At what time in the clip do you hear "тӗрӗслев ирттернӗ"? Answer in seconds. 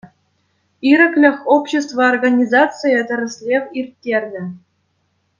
3.07-4.43